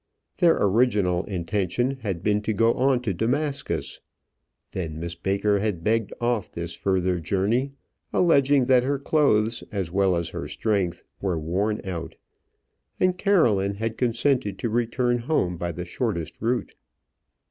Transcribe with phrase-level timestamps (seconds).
[0.37, 4.01] Their original intention had been to go on to Damascus.
[4.71, 7.73] Then Miss Baker had begged off this further journey,
[8.11, 12.15] alleging that her clothes as well as her strength were worn out;
[12.99, 16.73] and Caroline had consented to return home by the shortest route.